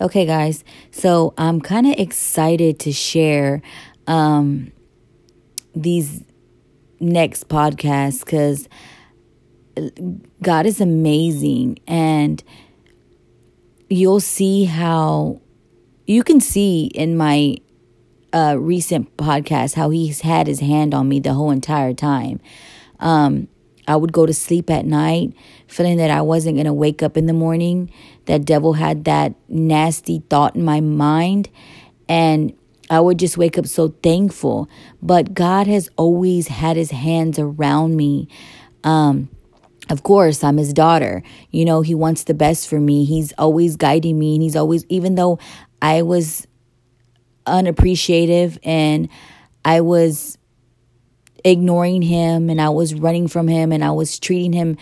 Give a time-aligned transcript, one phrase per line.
[0.00, 3.60] Okay, guys, so I'm kind of excited to share
[4.06, 4.72] um,
[5.74, 6.24] these
[7.00, 8.66] next podcasts because
[10.40, 12.42] God is amazing, and
[13.90, 15.42] you'll see how
[16.06, 17.58] you can see in my
[18.32, 22.40] uh, recent podcast how he's had his hand on me the whole entire time.
[23.00, 23.48] Um,
[23.86, 25.32] I would go to sleep at night
[25.66, 27.90] feeling that I wasn't going to wake up in the morning.
[28.26, 31.48] That devil had that nasty thought in my mind.
[32.08, 32.52] And
[32.88, 34.68] I would just wake up so thankful.
[35.02, 38.28] But God has always had his hands around me.
[38.84, 39.28] Um,
[39.88, 41.22] of course, I'm his daughter.
[41.50, 43.04] You know, he wants the best for me.
[43.04, 44.34] He's always guiding me.
[44.34, 45.38] And he's always, even though
[45.82, 46.46] I was
[47.46, 49.08] unappreciative and
[49.64, 50.38] I was
[51.44, 54.76] ignoring him and I was running from him and I was treating him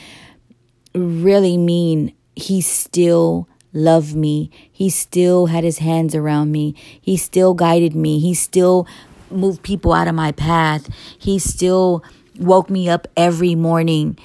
[0.94, 4.50] really mean, he still loved me.
[4.70, 6.74] He still had his hands around me.
[7.00, 8.18] He still guided me.
[8.18, 8.86] He still
[9.30, 10.88] moved people out of my path.
[11.18, 12.02] He still
[12.38, 14.18] woke me up every morning.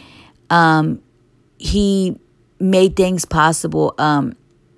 [0.50, 1.02] Um,
[1.57, 2.19] he
[2.59, 3.95] made things possible.
[3.97, 4.35] Um,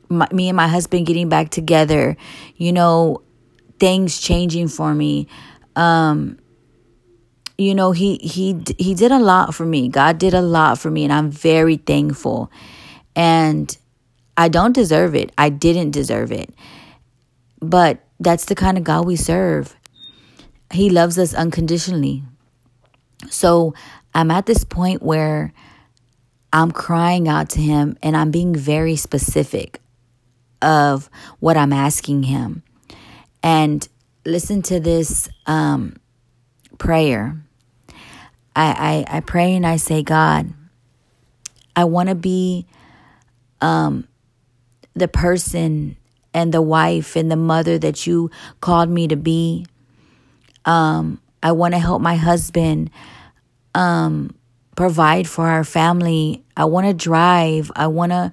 [0.10, 2.18] my, me and my husband getting back together,
[2.56, 3.22] you know,
[3.80, 5.28] things changing for me.
[5.76, 6.38] Um,
[7.58, 9.88] you know he he he did a lot for me.
[9.88, 12.52] God did a lot for me and i'm very thankful.
[13.16, 13.76] And
[14.38, 15.32] i don't deserve it.
[15.38, 16.54] I didn't deserve it.
[17.62, 19.76] But that's the kind of god we serve.
[20.72, 22.24] He loves us unconditionally.
[23.30, 23.74] So
[24.14, 25.54] i'm at this point where
[26.52, 29.80] i'm crying out to him and i'm being very specific
[30.62, 32.64] of what i'm asking him.
[33.42, 33.88] And
[34.26, 35.98] listen to this um,
[36.80, 37.45] prayer
[38.56, 40.54] I, I, I pray and I say, God,
[41.76, 42.66] I want to be
[43.62, 44.08] um,
[44.94, 45.98] the person
[46.34, 49.66] and the wife and the mother that you called me to be.
[50.66, 52.90] Um, I want to help my husband
[53.74, 54.36] um,
[54.76, 56.44] provide for our family.
[56.58, 57.72] I want to drive.
[57.76, 58.32] I want to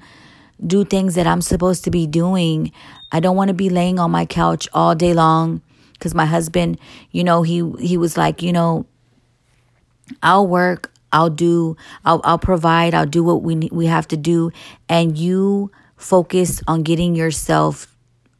[0.64, 2.72] do things that I'm supposed to be doing.
[3.10, 5.60] I don't want to be laying on my couch all day long
[5.94, 6.78] because my husband,
[7.10, 8.86] you know, he he was like, you know,
[10.22, 14.50] I'll work, I'll do, I'll, I'll provide, I'll do what we we have to do,
[14.88, 17.94] and you focus on getting yourself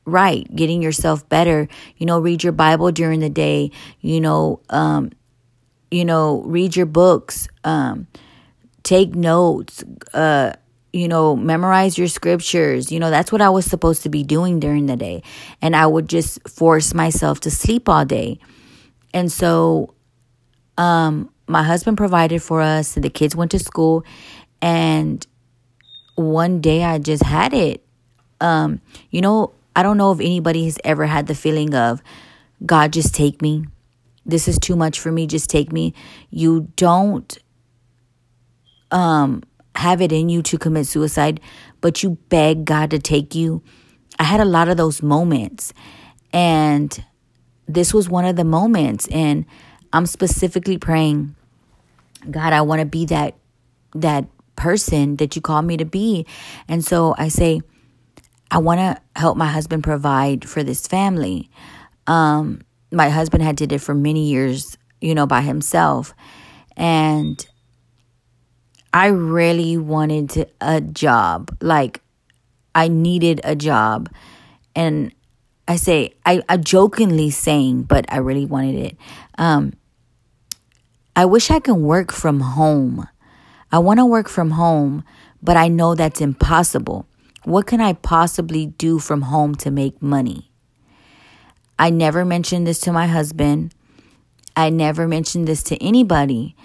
[0.05, 1.69] right, getting yourself better.
[1.97, 3.71] You know, read your Bible during the day.
[4.01, 5.11] You know, um,
[5.91, 8.06] you know, read your books, um,
[8.83, 9.84] take notes.
[10.12, 10.55] Uh,
[10.93, 12.93] you know, memorize your scriptures.
[12.93, 15.22] You know, that's what I was supposed to be doing during the day.
[15.62, 18.39] And I would just force myself to sleep all day.
[19.15, 19.95] And so
[20.78, 24.04] um my husband provided for us, the kids went to school,
[24.60, 25.26] and
[26.14, 27.84] one day I just had it.
[28.41, 28.80] Um,
[29.10, 32.03] you know, I don't know if anybody has ever had the feeling of
[32.64, 33.66] God just take me.
[34.25, 35.94] This is too much for me, just take me.
[36.30, 37.36] You don't
[38.91, 39.42] um
[39.74, 41.41] have it in you to commit suicide,
[41.80, 43.62] but you beg God to take you.
[44.19, 45.72] I had a lot of those moments
[46.32, 47.04] and
[47.66, 49.47] this was one of the moments and
[49.92, 51.34] I'm specifically praying,
[52.30, 53.34] God, I want to be that
[53.94, 54.26] that
[54.56, 56.26] person that you call me to be.
[56.69, 57.60] And so I say,
[58.50, 61.50] I want to help my husband provide for this family.
[62.06, 66.14] Um, my husband had did it for many years, you know, by himself.
[66.76, 67.44] And
[68.92, 71.56] I really wanted to, a job.
[71.60, 72.03] Like
[72.74, 74.10] I needed a job.
[74.74, 75.14] And
[75.66, 78.97] I say, I, I jokingly saying, but I really wanted it.
[79.38, 79.72] Um,
[81.15, 83.06] I wish I can work from home.
[83.71, 85.05] I want to work from home,
[85.43, 87.06] but I know that's impossible.
[87.45, 90.51] What can I possibly do from home to make money?
[91.78, 93.75] I never mentioned this to my husband.
[94.56, 96.56] I never mentioned this to anybody.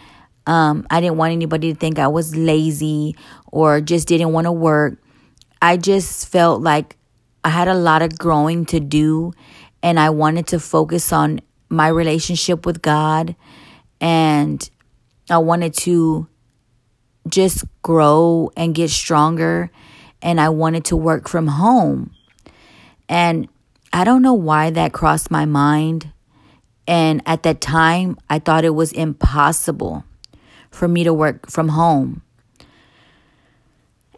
[0.46, 3.18] Um, I didn't want anybody to think I was lazy
[3.52, 4.97] or just didn't want to work.
[5.62, 6.96] I just felt like
[7.44, 9.33] I had a lot of growing to do
[9.83, 13.36] and I wanted to focus on my relationship with God
[13.99, 14.69] and
[15.29, 16.27] I wanted to
[17.27, 19.69] just grow and get stronger
[20.21, 22.11] and I wanted to work from home.
[23.09, 23.47] And
[23.94, 26.11] I don't know why that crossed my mind.
[26.88, 30.05] And at that time, I thought it was impossible
[30.71, 32.21] for me to work from home.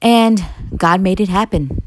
[0.02, 0.46] And
[0.76, 1.82] God made it happen.